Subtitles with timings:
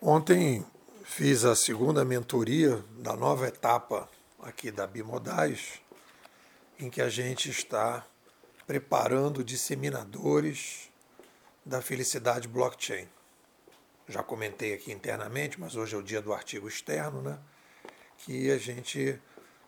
[0.00, 0.64] Ontem
[1.02, 5.80] fiz a segunda mentoria da nova etapa aqui da Bimodais,
[6.78, 8.06] em que a gente está
[8.64, 10.88] preparando disseminadores
[11.66, 13.08] da felicidade blockchain.
[14.08, 17.36] Já comentei aqui internamente, mas hoje é o dia do artigo externo, né?
[18.18, 19.20] Que a gente,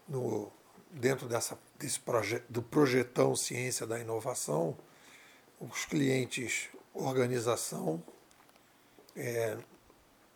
[0.09, 0.49] no,
[0.93, 2.01] dentro dessa, desse
[2.49, 4.79] do projetão Ciência da Inovação,
[5.59, 8.01] os clientes, organização,
[9.17, 9.59] é,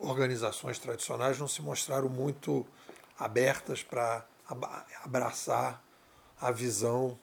[0.05, 2.67] organizações tradicionais não se mostraram muito
[3.19, 4.27] abertas para
[5.03, 5.83] abraçar
[6.41, 7.19] a visão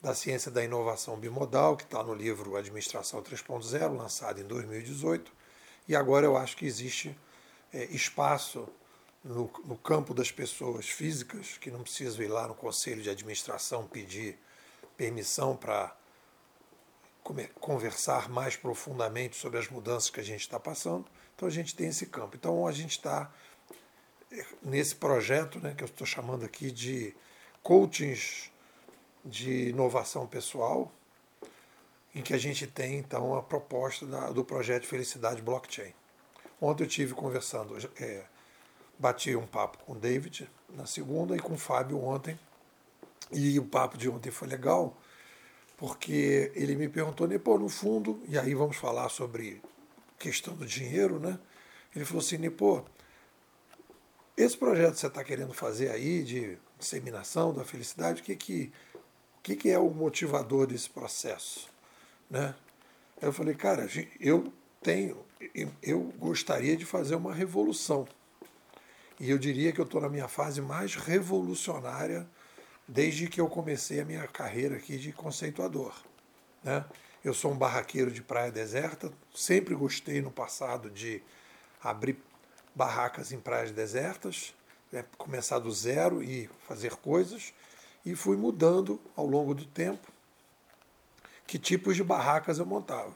[0.00, 5.32] da ciência da inovação bimodal, que está no livro Administração 3.0, lançado em 2018,
[5.88, 7.16] e agora eu acho que existe
[7.72, 8.68] é, espaço
[9.24, 13.86] no, no, campo das pessoas físicas, que não precisam ir lá no conselho de administração
[13.86, 14.38] pedir
[14.96, 15.96] permissão para
[17.60, 21.04] conversar mais profundamente sobre as mudanças que a gente está passando.
[21.38, 22.34] Então a gente tem esse campo.
[22.34, 23.30] Então a gente está
[24.32, 27.14] eh, nesse projeto, né, que eu estou chamando aqui de
[27.62, 28.50] coachings
[29.24, 30.92] de inovação pessoal,
[32.12, 35.94] em que a gente tem então a proposta da, do projeto Felicidade Blockchain.
[36.60, 38.24] Ontem eu tive conversando, é,
[38.98, 42.36] bati um papo com o David na segunda e com o Fábio ontem.
[43.30, 44.96] E o papo de ontem foi legal,
[45.76, 49.62] porque ele me perguntou, pô, no fundo, e aí vamos falar sobre
[50.18, 51.38] questão do dinheiro, né?
[51.94, 52.84] Ele falou assim, pô,
[54.36, 58.72] esse projeto que você está querendo fazer aí de disseminação da felicidade, o que, que,
[58.94, 61.68] o que, que é o motivador desse processo?
[62.30, 62.54] Né?
[63.20, 63.88] Eu falei, cara,
[64.20, 65.24] eu tenho,
[65.82, 68.06] eu gostaria de fazer uma revolução.
[69.18, 72.28] E eu diria que eu estou na minha fase mais revolucionária
[72.86, 75.92] desde que eu comecei a minha carreira aqui de conceituador.
[76.62, 76.84] Né?
[77.28, 81.22] Eu sou um barraqueiro de praia deserta, sempre gostei no passado de
[81.84, 82.16] abrir
[82.74, 84.54] barracas em praias desertas,
[84.90, 85.04] né?
[85.18, 87.52] começar do zero e fazer coisas,
[88.02, 90.10] e fui mudando ao longo do tempo
[91.46, 93.14] que tipos de barracas eu montava.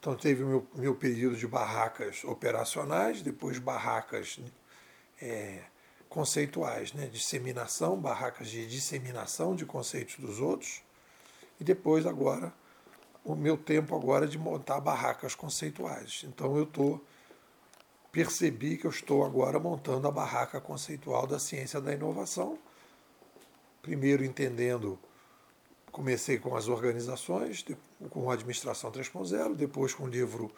[0.00, 4.40] Então teve o meu, meu período de barracas operacionais, depois barracas
[5.20, 5.60] é,
[6.08, 7.06] conceituais, né?
[7.06, 10.80] disseminação, barracas de disseminação de conceitos dos outros,
[11.60, 12.50] e depois agora
[13.26, 16.22] o meu tempo agora de montar barracas conceituais.
[16.24, 17.04] Então eu estou
[18.12, 22.58] percebi que eu estou agora montando a barraca conceitual da ciência da inovação.
[23.82, 24.98] Primeiro entendendo,
[25.92, 27.62] comecei com as organizações,
[28.08, 30.50] com a administração 3.0, depois com o livro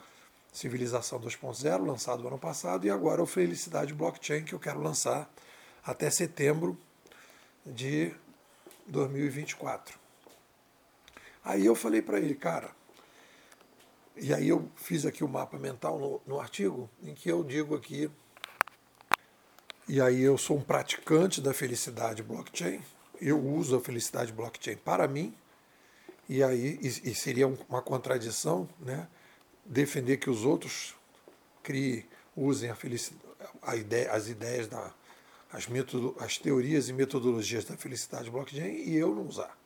[0.53, 5.29] Civilização 2.0, lançado ano passado, e agora o Felicidade Blockchain, que eu quero lançar
[5.83, 6.79] até setembro
[7.67, 8.15] de
[8.87, 9.99] 2024.
[11.49, 12.71] Aí eu falei para ele, cara,
[14.15, 17.75] e aí eu fiz aqui o mapa mental no, no artigo, em que eu digo
[17.75, 18.11] aqui,
[19.89, 22.83] e aí eu sou um praticante da felicidade blockchain,
[23.19, 25.35] eu uso a felicidade blockchain para mim,
[26.29, 29.09] e aí e, e seria uma contradição, né?
[29.65, 30.95] defender que os outros
[31.63, 32.05] criem,
[32.37, 32.77] usem a
[33.63, 34.93] a ideia, as ideias, da,
[35.51, 39.58] as, metodo, as teorias e metodologias da felicidade blockchain e eu não usar.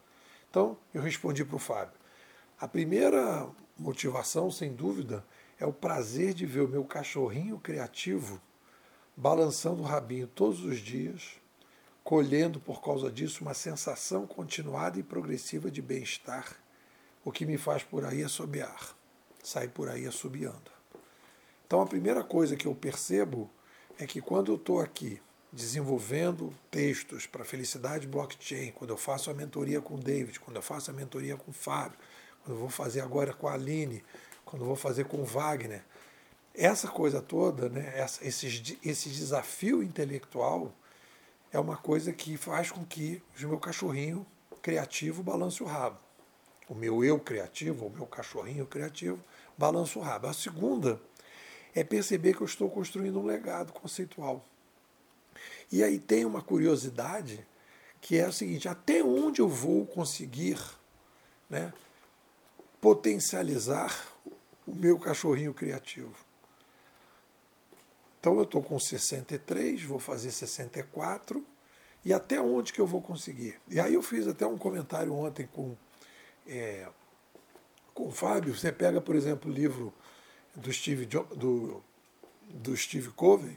[0.53, 1.95] Então, eu respondi para o Fábio.
[2.61, 3.49] A primeira
[3.79, 5.25] motivação, sem dúvida,
[5.59, 8.39] é o prazer de ver o meu cachorrinho criativo
[9.17, 11.41] balançando o rabinho todos os dias,
[12.05, 16.55] colhendo por causa disso uma sensação continuada e progressiva de bem-estar,
[17.25, 18.95] o que me faz por aí assobiar
[19.43, 20.71] sai por aí assobiando.
[21.67, 23.51] Então a primeira coisa que eu percebo
[23.99, 25.21] é que quando eu estou aqui
[25.53, 30.63] desenvolvendo textos para Felicidade Blockchain, quando eu faço a mentoria com o David, quando eu
[30.63, 31.99] faço a mentoria com o Fábio,
[32.43, 34.03] quando eu vou fazer agora com a Aline,
[34.45, 35.85] quando eu vou fazer com o Wagner,
[36.55, 40.73] essa coisa toda, né, essa, esse, esse desafio intelectual
[41.53, 44.27] é uma coisa que faz com que o meu cachorrinho
[44.63, 45.99] criativo balance o rabo.
[46.69, 49.23] O meu eu criativo, o meu cachorrinho criativo,
[49.59, 50.29] balança o rabo.
[50.29, 50.99] A segunda
[51.75, 54.43] é perceber que eu estou construindo um legado conceitual.
[55.73, 57.45] E aí tem uma curiosidade
[58.01, 60.59] que é o seguinte: até onde eu vou conseguir
[61.49, 61.73] né,
[62.81, 64.07] potencializar
[64.67, 66.15] o meu cachorrinho criativo?
[68.21, 71.45] Então eu estou com 63, vou fazer 64,
[72.05, 73.59] e até onde que eu vou conseguir?
[73.67, 75.75] E aí eu fiz até um comentário ontem com
[76.47, 76.89] é,
[77.95, 79.93] com o Fábio, você pega, por exemplo, o livro
[80.55, 81.83] do Steve, do,
[82.49, 83.57] do Steve Covey,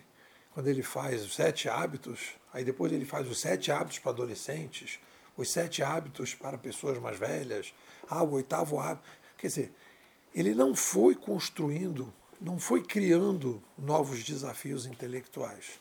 [0.56, 5.00] quando ele faz os sete hábitos, aí depois ele faz os sete hábitos para adolescentes,
[5.38, 7.75] os sete hábitos para pessoas mais velhas,
[8.10, 9.07] ah, o oitavo hábito.
[9.38, 9.74] Quer dizer,
[10.34, 15.80] ele não foi construindo não foi criando novos desafios intelectuais.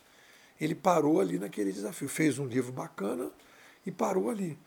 [0.61, 3.31] Ele parou ali naquele desafio, fez um livro bacana
[3.85, 4.59] e parou ali.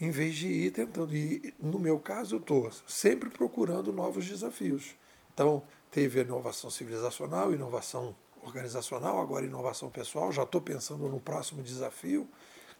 [0.00, 1.14] Em vez de ir tentando.
[1.14, 4.96] E no meu caso, eu estou sempre procurando novos desafios.
[5.32, 10.32] Então, teve a inovação civilizacional, inovação organizacional, agora inovação pessoal.
[10.32, 12.28] Já estou pensando no próximo desafio,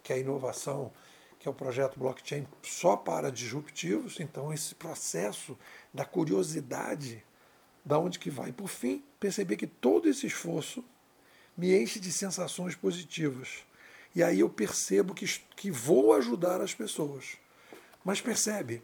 [0.02, 0.92] que é a inovação,
[1.38, 4.20] que é o projeto blockchain só para disruptivos.
[4.20, 5.56] Então, esse processo
[5.92, 7.24] da curiosidade,
[7.84, 8.52] da onde que vai.
[8.52, 10.84] Por fim, perceber que todo esse esforço
[11.56, 13.64] me enche de sensações positivas.
[14.14, 15.26] E aí eu percebo que,
[15.56, 17.36] que vou ajudar as pessoas.
[18.04, 18.82] Mas percebe,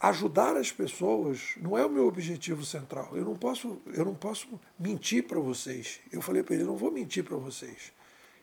[0.00, 3.16] ajudar as pessoas não é o meu objetivo central.
[3.16, 6.00] Eu não posso, eu não posso mentir para vocês.
[6.12, 7.92] Eu falei para ele, não vou mentir para vocês.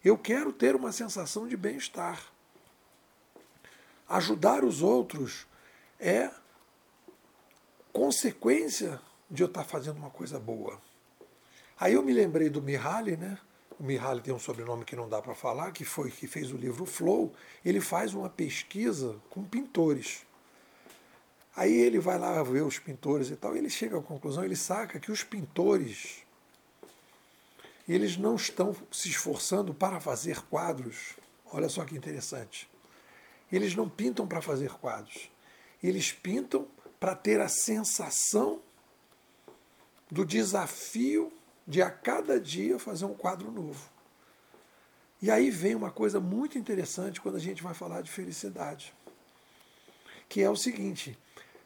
[0.03, 2.19] Eu quero ter uma sensação de bem-estar.
[4.09, 5.45] Ajudar os outros
[5.99, 6.31] é
[7.93, 8.99] consequência
[9.29, 10.81] de eu estar fazendo uma coisa boa.
[11.79, 13.37] Aí eu me lembrei do Mihaly, né?
[13.79, 16.57] O Mihaly tem um sobrenome que não dá para falar, que foi que fez o
[16.57, 17.33] livro Flow.
[17.63, 20.25] Ele faz uma pesquisa com pintores.
[21.55, 24.55] Aí ele vai lá ver os pintores e tal, e ele chega à conclusão, ele
[24.55, 26.23] saca que os pintores
[27.87, 31.15] eles não estão se esforçando para fazer quadros.
[31.51, 32.69] Olha só que interessante.
[33.51, 35.29] Eles não pintam para fazer quadros.
[35.83, 36.67] Eles pintam
[36.99, 38.61] para ter a sensação
[40.09, 41.33] do desafio
[41.67, 43.89] de a cada dia fazer um quadro novo.
[45.21, 48.93] E aí vem uma coisa muito interessante quando a gente vai falar de felicidade,
[50.27, 51.17] que é o seguinte: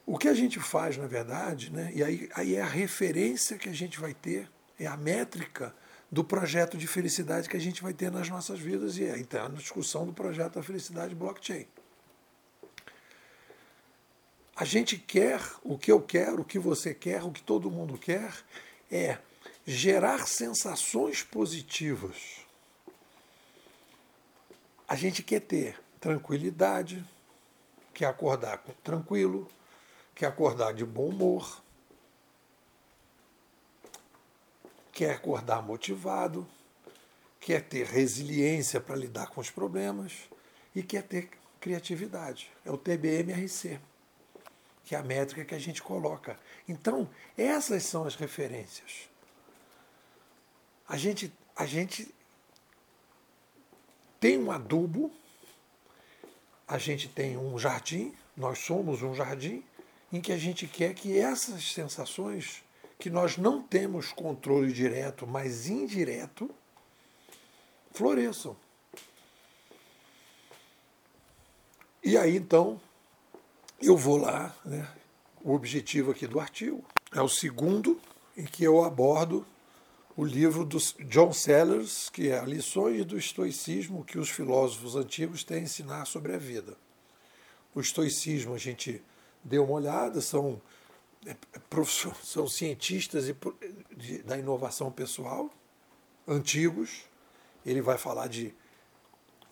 [0.05, 3.67] o que a gente faz, na verdade, né, e aí, aí é a referência que
[3.67, 4.49] a gente vai ter,
[4.79, 5.73] é a métrica
[6.11, 9.45] do projeto de felicidade que a gente vai ter nas nossas vidas, e é então,
[9.45, 11.67] a discussão do projeto da felicidade blockchain.
[14.55, 17.97] A gente quer, o que eu quero, o que você quer, o que todo mundo
[17.97, 18.31] quer,
[18.89, 19.17] é
[19.65, 22.45] gerar sensações positivas.
[24.87, 27.03] A gente quer ter tranquilidade,
[27.93, 29.49] quer acordar tranquilo,
[30.15, 31.61] quer acordar de bom humor,
[34.93, 36.47] quer acordar motivado,
[37.39, 40.13] quer ter resiliência para lidar com os problemas
[40.73, 41.29] e quer ter
[41.59, 42.49] criatividade.
[42.63, 43.79] É o TBMRC,
[44.85, 46.39] que é a métrica que a gente coloca.
[46.67, 49.09] Então, essas são as referências.
[50.87, 52.13] A gente, a gente
[54.19, 55.11] tem um adubo,
[56.67, 59.63] a gente tem um jardim, nós somos um jardim,
[60.11, 62.63] em que a gente quer que essas sensações,
[62.97, 66.49] que nós não temos controle direto, mas indireto,
[67.91, 68.55] floresçam.
[72.03, 72.79] E aí então
[73.81, 74.87] eu vou lá, né?
[75.43, 77.99] o objetivo aqui do artigo é o segundo
[78.37, 79.45] em que eu abordo
[80.17, 80.77] o livro do
[81.09, 86.33] John Sellers, que é Lições do Estoicismo que os filósofos antigos têm a ensinar sobre
[86.33, 86.77] a vida.
[87.73, 89.03] O estoicismo, a gente
[89.45, 90.59] deu uma olhada, são,
[91.25, 91.83] é, é,
[92.23, 93.25] são cientistas
[94.25, 95.49] da inovação pessoal,
[96.27, 97.03] antigos.
[97.63, 98.53] Ele vai falar de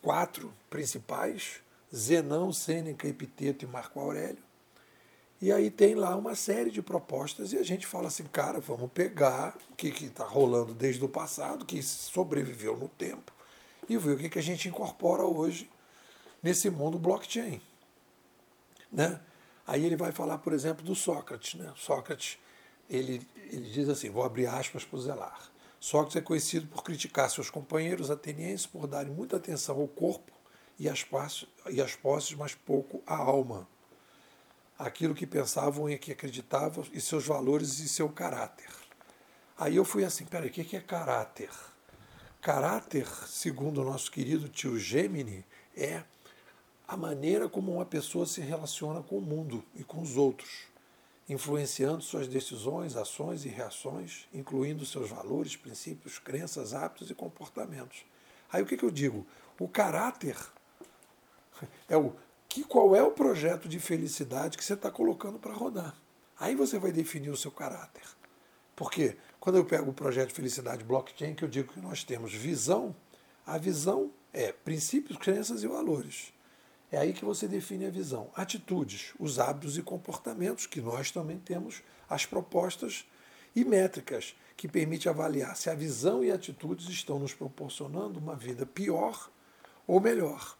[0.02, 1.60] quatro principais:
[1.94, 4.42] Zenão, Sêneca, Epiteto e Marco Aurélio.
[5.40, 8.90] E aí tem lá uma série de propostas e a gente fala assim, cara, vamos
[8.92, 13.30] pegar o que está rolando desde o passado, que sobreviveu no tempo,
[13.86, 15.70] e ver o que, que a gente incorpora hoje
[16.42, 17.60] nesse mundo blockchain.
[18.90, 19.20] Né?
[19.66, 21.54] Aí ele vai falar, por exemplo, do Sócrates.
[21.54, 21.72] Né?
[21.76, 22.38] Sócrates
[22.88, 25.50] ele, ele diz assim, vou abrir aspas para o Zelar.
[25.80, 30.32] Sócrates é conhecido por criticar seus companheiros atenienses por darem muita atenção ao corpo
[30.78, 31.06] e às,
[31.70, 33.68] e às posses, mas pouco à alma
[34.78, 38.70] aquilo que pensavam e que acreditavam, e seus valores e seu caráter.
[39.56, 41.50] Aí eu fui assim, peraí, o que é caráter?
[42.40, 45.44] Caráter, segundo o nosso querido tio Gemini,
[45.76, 46.02] é
[46.86, 50.66] a maneira como uma pessoa se relaciona com o mundo e com os outros,
[51.28, 58.04] influenciando suas decisões, ações e reações, incluindo seus valores, princípios, crenças, hábitos e comportamentos.
[58.52, 59.26] Aí o que, que eu digo?
[59.58, 60.36] O caráter
[61.88, 62.14] é o
[62.48, 65.94] que qual é o projeto de felicidade que você está colocando para rodar.
[66.38, 68.02] Aí você vai definir o seu caráter.
[68.76, 72.32] Porque quando eu pego o projeto de felicidade blockchain, que eu digo que nós temos
[72.32, 72.94] visão,
[73.46, 76.33] a visão é princípios, crenças e valores.
[76.94, 78.30] É aí que você define a visão.
[78.36, 83.04] Atitudes, os hábitos e comportamentos, que nós também temos as propostas
[83.54, 88.64] e métricas, que permite avaliar se a visão e atitudes estão nos proporcionando uma vida
[88.64, 89.28] pior
[89.88, 90.56] ou melhor.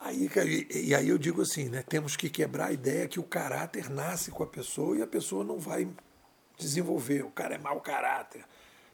[0.00, 0.28] Aí,
[0.74, 4.32] e aí eu digo assim, né, temos que quebrar a ideia que o caráter nasce
[4.32, 5.88] com a pessoa e a pessoa não vai
[6.58, 7.24] desenvolver.
[7.24, 8.44] O cara é mau caráter.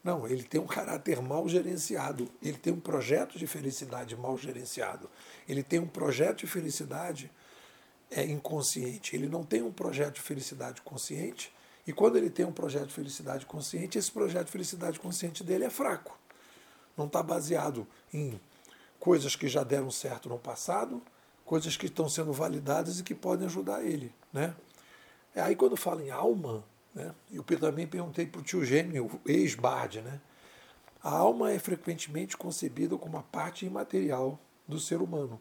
[0.03, 2.29] Não, ele tem um caráter mal gerenciado.
[2.43, 5.09] Ele tem um projeto de felicidade mal gerenciado.
[5.49, 7.31] Ele tem um projeto de felicidade
[8.11, 9.15] é, inconsciente.
[9.15, 11.53] Ele não tem um projeto de felicidade consciente.
[11.87, 15.65] E quando ele tem um projeto de felicidade consciente, esse projeto de felicidade consciente dele
[15.65, 16.19] é fraco.
[16.97, 18.41] Não está baseado em
[18.99, 21.03] coisas que já deram certo no passado,
[21.45, 24.15] coisas que estão sendo validadas e que podem ajudar ele.
[24.33, 24.55] Né?
[25.35, 30.21] Aí quando fala em alma, né, eu também perguntei para o tio Gêmeo, ex-Bard, né?
[31.03, 35.41] a alma é frequentemente concebida como uma parte imaterial do ser humano,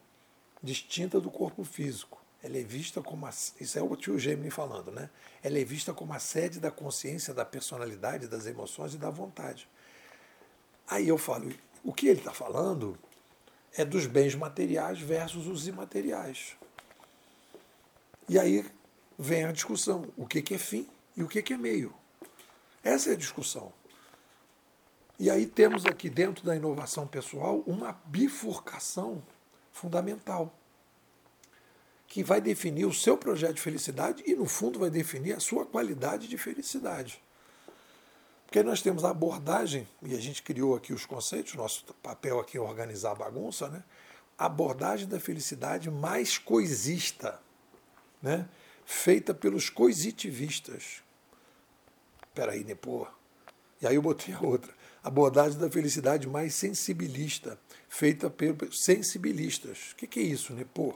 [0.62, 2.20] distinta do corpo físico.
[2.44, 5.12] Ela é vista como a, isso é o tio Gemini falando, né?
[5.44, 9.70] Ela é vista como a sede da consciência, da personalidade, das emoções e da vontade.
[10.88, 11.54] Aí eu falo,
[11.84, 12.98] o que ele está falando
[13.78, 16.58] é dos bens materiais versus os imateriais.
[18.28, 18.66] E aí
[19.20, 21.94] vem a discussão: o que, é fim e o que, é meio?
[22.84, 23.74] Essa é a discussão.
[25.20, 29.22] E aí temos aqui dentro da inovação pessoal uma bifurcação
[29.72, 30.54] fundamental
[32.08, 35.66] que vai definir o seu projeto de felicidade e, no fundo, vai definir a sua
[35.66, 37.22] qualidade de felicidade.
[38.46, 42.58] Porque nós temos a abordagem, e a gente criou aqui os conceitos, nosso papel aqui
[42.58, 43.82] é organizar a bagunça, né?
[44.38, 47.40] a abordagem da felicidade mais coisista,
[48.22, 48.50] né?
[48.86, 51.02] Feita pelos coisitivistas.
[52.28, 53.08] Espera aí, Nepô.
[53.82, 54.74] E aí eu botei a outra.
[55.04, 57.60] Abordagem da felicidade mais sensibilista,
[57.90, 59.92] feita pelos sensibilistas.
[59.92, 60.94] O que, que é isso, Nepô?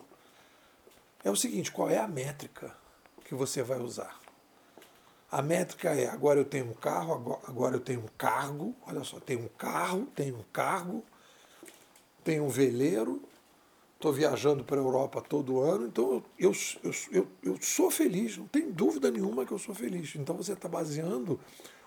[1.24, 2.76] É o seguinte, qual é a métrica
[3.26, 4.20] que você vai usar?
[5.32, 9.20] A métrica é: agora eu tenho um carro, agora eu tenho um cargo, olha só,
[9.20, 11.04] tenho um carro, tenho um cargo,
[12.24, 13.22] tenho um veleiro,
[14.06, 16.52] estou viajando para a Europa todo ano, então eu,
[16.84, 20.16] eu, eu, eu, sou feliz, não tem dúvida nenhuma que eu sou feliz.
[20.16, 21.40] Então você está baseando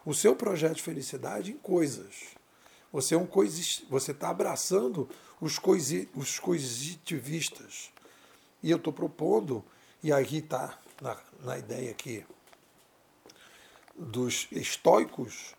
[0.04, 2.36] o seu projeto de felicidade em coisas.
[2.92, 5.08] Você é um coisi, você está abraçando
[5.40, 7.90] os, coisi, os coisitivistas.
[8.62, 9.64] E eu estou propondo,
[10.02, 12.24] e aí está na, na ideia aqui
[13.96, 15.54] dos estoicos,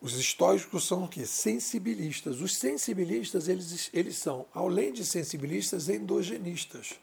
[0.00, 1.24] os estoicos são o quê?
[1.24, 2.40] Sensibilistas.
[2.40, 7.00] Os sensibilistas, eles, eles são, além de sensibilistas, endogenistas.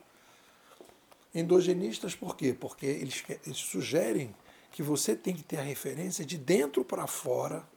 [1.33, 2.55] Endogenistas por quê?
[2.57, 4.35] Porque eles, eles sugerem
[4.71, 7.67] que você tem que ter a referência de dentro para fora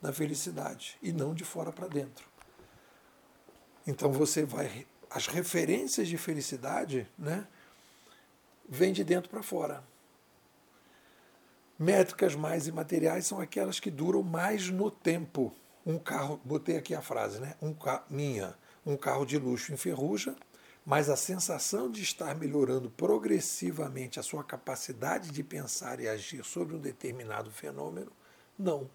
[0.00, 2.28] da felicidade e não de fora para dentro.
[3.86, 4.86] Então você vai.
[5.10, 7.46] As referências de felicidade né,
[8.68, 9.82] vêm de dentro para fora.
[11.80, 15.50] Métricas mais imateriais são aquelas que duram mais no tempo.
[15.86, 17.54] Um carro, botei aqui a frase, né?
[17.62, 17.74] Um
[18.10, 20.36] minha, um carro de luxo enferruja,
[20.84, 26.76] mas a sensação de estar melhorando progressivamente a sua capacidade de pensar e agir sobre
[26.76, 28.12] um determinado fenômeno,
[28.58, 28.86] não.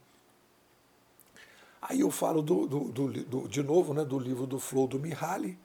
[1.82, 5.00] Aí eu falo do, do, do, do, de novo né, do livro do Flow do
[5.00, 5.58] Mihaly,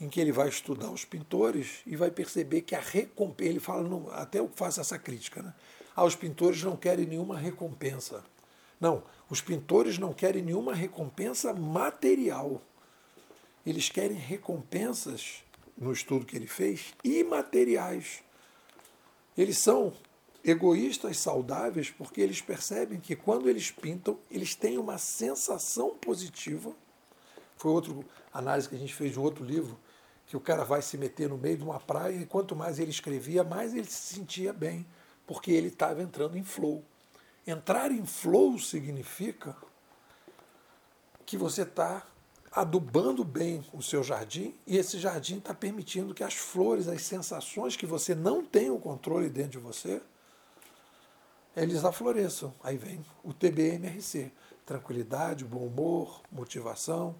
[0.00, 4.14] em que ele vai estudar os pintores e vai perceber que a recompensa, ele fala,
[4.14, 5.52] até eu faço essa crítica, né?
[5.94, 8.24] Ah, os pintores não querem nenhuma recompensa.
[8.80, 12.60] Não, os pintores não querem nenhuma recompensa material.
[13.64, 15.44] Eles querem recompensas,
[15.76, 18.24] no estudo que ele fez, imateriais.
[19.36, 19.92] Eles são
[20.44, 26.74] egoístas saudáveis porque eles percebem que quando eles pintam, eles têm uma sensação positiva.
[27.56, 27.94] Foi outra
[28.32, 29.78] análise que a gente fez de um outro livro,
[30.26, 32.90] que o cara vai se meter no meio de uma praia e quanto mais ele
[32.90, 34.84] escrevia, mais ele se sentia bem
[35.26, 36.84] porque ele estava entrando em flow.
[37.46, 39.56] Entrar em flow significa
[41.24, 42.06] que você está
[42.50, 47.76] adubando bem o seu jardim e esse jardim está permitindo que as flores, as sensações
[47.76, 50.02] que você não tem o controle dentro de você,
[51.56, 52.54] eles afloresçam.
[52.62, 54.30] Aí vem o TBMRC:
[54.64, 57.16] tranquilidade, bom humor, motivação,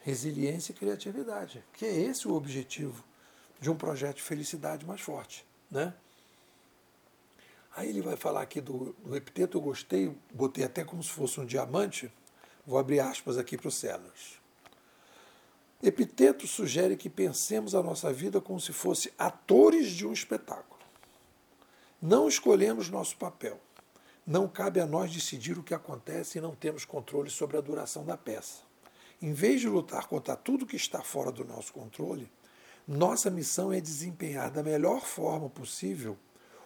[0.00, 1.64] resiliência e criatividade.
[1.72, 3.04] Que é esse o objetivo
[3.60, 5.92] de um projeto de felicidade mais forte, né?
[7.76, 11.40] Aí ele vai falar aqui do, do epiteto, eu gostei, botei até como se fosse
[11.40, 12.10] um diamante.
[12.66, 14.38] Vou abrir aspas aqui para o Sellers.
[15.82, 20.80] Epiteto sugere que pensemos a nossa vida como se fosse atores de um espetáculo.
[22.02, 23.60] Não escolhemos nosso papel.
[24.26, 28.04] Não cabe a nós decidir o que acontece e não temos controle sobre a duração
[28.04, 28.62] da peça.
[29.22, 32.30] Em vez de lutar contra tudo que está fora do nosso controle,
[32.86, 36.16] nossa missão é desempenhar da melhor forma possível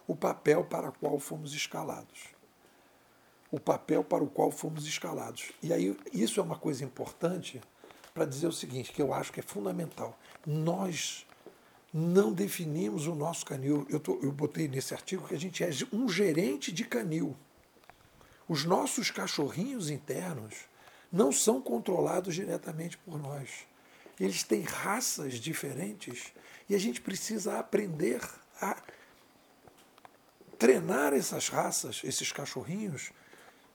[0.07, 2.33] o papel para o qual fomos escalados.
[3.51, 5.51] O papel para o qual fomos escalados.
[5.61, 7.61] E aí, isso é uma coisa importante
[8.13, 10.17] para dizer o seguinte, que eu acho que é fundamental.
[10.45, 11.25] Nós
[11.93, 13.85] não definimos o nosso canil.
[13.89, 17.35] Eu, tô, eu botei nesse artigo que a gente é um gerente de canil.
[18.47, 20.55] Os nossos cachorrinhos internos
[21.11, 23.67] não são controlados diretamente por nós.
[24.19, 26.33] Eles têm raças diferentes
[26.69, 28.21] e a gente precisa aprender
[28.61, 28.81] a
[30.63, 33.11] treinar essas raças, esses cachorrinhos,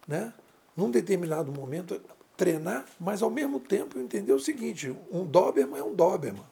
[0.06, 0.32] né?
[0.74, 2.00] num determinado momento,
[2.34, 6.46] treinar, mas ao mesmo tempo entender o seguinte: um Doberman é um Doberman.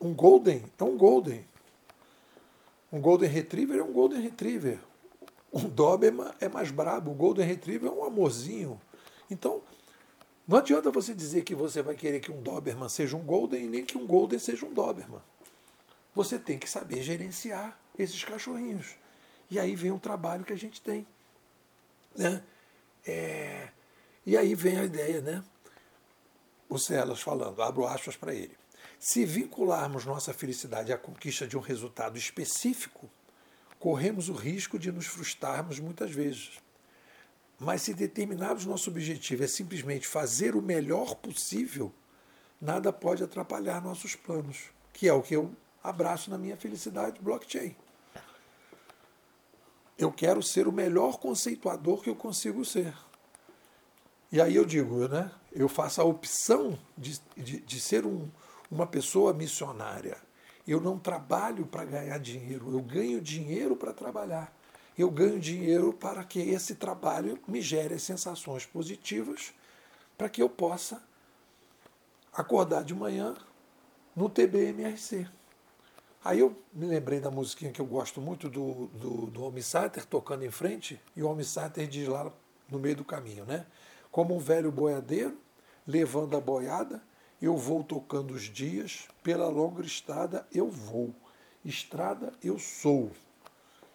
[0.00, 1.44] Um Golden é um Golden.
[2.92, 4.78] Um Golden Retriever é um Golden Retriever.
[5.52, 8.80] Um Doberman é mais brabo, o Golden Retriever é um amorzinho.
[9.28, 9.62] Então,
[10.46, 13.68] não adianta você dizer que você vai querer que um Doberman seja um Golden e
[13.68, 15.20] nem que um Golden seja um Doberman.
[16.14, 18.96] Você tem que saber gerenciar esses cachorrinhos.
[19.50, 21.06] E aí vem o trabalho que a gente tem.
[22.16, 22.42] Né?
[23.06, 23.68] É,
[24.24, 25.44] e aí vem a ideia, né?
[26.68, 28.56] O Celas falando, abro aspas para ele.
[28.98, 33.10] Se vincularmos nossa felicidade à conquista de um resultado específico,
[33.78, 36.60] corremos o risco de nos frustrarmos muitas vezes.
[37.58, 41.92] Mas se determinarmos nosso objetivo é simplesmente fazer o melhor possível,
[42.60, 45.50] nada pode atrapalhar nossos planos, que é o que eu
[45.82, 47.74] abraço na minha felicidade blockchain.
[50.00, 52.94] Eu quero ser o melhor conceituador que eu consigo ser.
[54.32, 55.30] E aí eu digo, né?
[55.52, 58.26] Eu faço a opção de, de, de ser um,
[58.70, 60.16] uma pessoa missionária.
[60.66, 64.56] Eu não trabalho para ganhar dinheiro, eu ganho dinheiro para trabalhar.
[64.96, 69.52] Eu ganho dinheiro para que esse trabalho me gere sensações positivas,
[70.16, 71.02] para que eu possa
[72.32, 73.36] acordar de manhã
[74.16, 75.28] no TBMRC.
[76.22, 80.04] Aí eu me lembrei da musiquinha que eu gosto muito do, do, do Homem Sater
[80.04, 82.30] tocando em frente, e o Homem Sater diz lá
[82.68, 83.66] no meio do caminho, né?
[84.10, 85.38] Como um velho boiadeiro,
[85.86, 87.02] levando a boiada,
[87.40, 91.14] eu vou tocando os dias, pela longa estrada eu vou.
[91.64, 93.10] Estrada eu sou.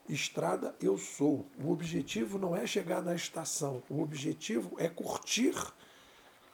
[0.10, 1.46] Estrada eu sou.
[1.64, 5.56] O objetivo não é chegar na estação, o objetivo é curtir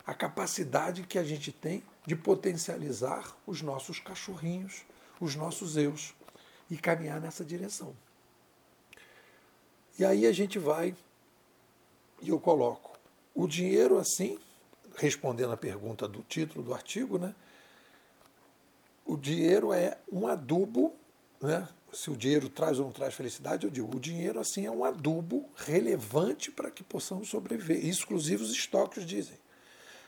[0.06, 4.84] a capacidade que a gente tem de potencializar os nossos cachorrinhos,
[5.22, 6.14] os nossos eus
[6.70, 7.96] e caminhar nessa direção.
[9.98, 10.96] E aí a gente vai
[12.22, 13.00] e eu coloco
[13.34, 14.40] o dinheiro assim
[14.98, 17.34] respondendo a pergunta do título do artigo, né?
[19.06, 20.94] O dinheiro é um adubo,
[21.40, 21.68] né?
[21.94, 24.86] Se o dinheiro traz ou não traz felicidade, eu digo, o dinheiro assim é um
[24.86, 27.86] adubo relevante para que possamos sobreviver.
[27.86, 29.38] Exclusivos estoques dizem,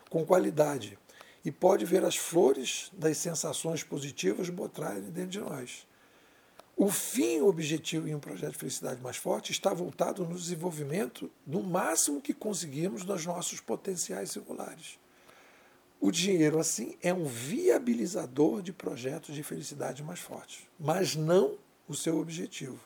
[0.09, 0.97] com qualidade.
[1.43, 5.85] E pode ver as flores das sensações positivas botarem dentro de nós.
[6.75, 11.61] O fim objetivo em um projeto de felicidade mais forte está voltado no desenvolvimento no
[11.61, 14.97] máximo que conseguimos dos nossos potenciais singulares.
[16.01, 21.93] O dinheiro, assim, é um viabilizador de projetos de felicidade mais fortes, mas não o
[21.93, 22.79] seu objetivo.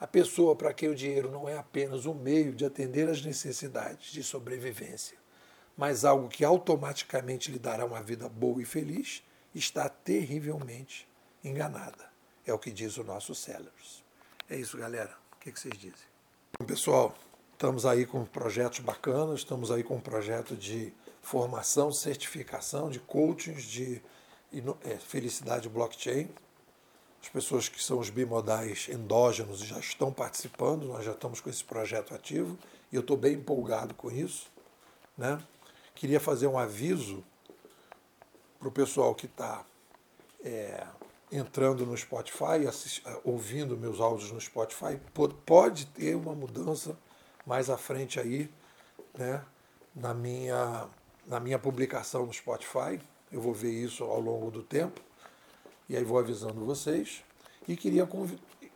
[0.00, 4.12] A pessoa para quem o dinheiro não é apenas um meio de atender às necessidades
[4.12, 5.17] de sobrevivência,
[5.78, 9.22] mas algo que automaticamente lhe dará uma vida boa e feliz,
[9.54, 11.08] está terrivelmente
[11.42, 12.10] enganada.
[12.44, 14.02] É o que diz o nosso Sellers.
[14.50, 15.16] É isso, galera.
[15.36, 16.08] O que, vocês dizem?
[16.58, 17.14] Bom, pessoal,
[17.52, 23.62] estamos aí com projetos bacanas, estamos aí com um projeto de formação, certificação, de coachings,
[23.62, 24.02] de
[24.84, 26.28] é, felicidade blockchain.
[27.22, 31.62] As pessoas que são os bimodais endógenos já estão participando, nós já estamos com esse
[31.62, 32.58] projeto ativo
[32.90, 34.50] e eu estou bem empolgado com isso.
[35.16, 35.40] Né?
[35.98, 37.24] Queria fazer um aviso
[38.56, 39.66] para o pessoal que está
[40.44, 40.86] é,
[41.32, 42.68] entrando no Spotify,
[43.04, 44.96] ah, ouvindo meus áudios no Spotify,
[45.44, 46.96] pode ter uma mudança
[47.44, 48.48] mais à frente aí,
[49.18, 49.44] né,
[49.92, 50.88] na minha,
[51.26, 53.00] na minha publicação no Spotify.
[53.32, 55.00] Eu vou ver isso ao longo do tempo
[55.88, 57.24] e aí vou avisando vocês.
[57.66, 58.08] E queria.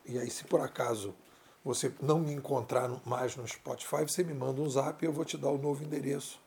[0.05, 1.15] E aí, se por acaso
[1.65, 5.25] você não me encontrar mais no Spotify, você me manda um zap e eu vou
[5.25, 6.41] te dar o novo endereço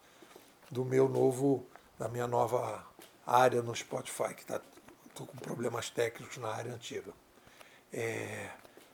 [0.70, 1.66] do meu novo,
[1.98, 2.86] da minha nova
[3.26, 4.62] área no Spotify, que está
[5.16, 7.14] estou com problemas técnicos na área antiga.
[7.92, 8.50] É,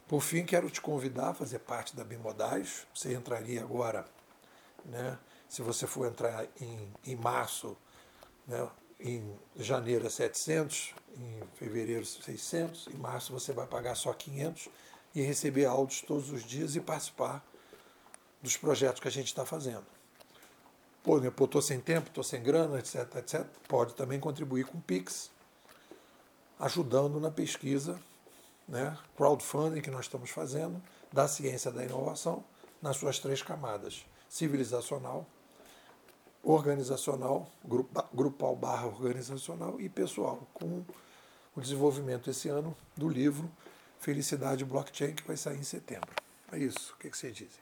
[0.08, 2.86] por fim, quero te convidar a fazer parte da Bimodais.
[2.94, 4.06] Você entraria agora,
[4.86, 5.18] né,
[5.50, 7.76] se você for entrar em, em março,
[8.48, 14.70] né, em janeiro é 700, em fevereiro 600, em março você vai pagar só 500
[15.16, 17.44] e receber áudios todos os dias e participar
[18.42, 19.86] dos projetos que a gente está fazendo.
[21.04, 23.46] Pô, estou sem tempo, estou sem grana, etc, etc.
[23.68, 25.32] Pode também contribuir com o Pix,
[26.60, 28.00] ajudando na pesquisa,
[28.68, 32.44] né, crowdfunding que nós estamos fazendo, da ciência da inovação,
[32.82, 35.26] nas suas três camadas: civilizacional,
[36.44, 37.50] organizacional,
[38.14, 40.84] grupal barra organizacional e pessoal, com
[41.56, 43.50] o desenvolvimento esse ano do livro
[44.00, 46.12] Felicidade Blockchain, que vai sair em setembro.
[46.52, 46.94] É isso.
[46.94, 47.62] O que, que vocês dizem?